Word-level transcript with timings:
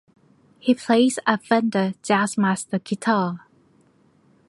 He 0.57 0.73
plays 0.73 1.19
a 1.27 1.37
Fender 1.37 1.93
Jazzmaster 2.01 2.83
guitar. 2.83 3.45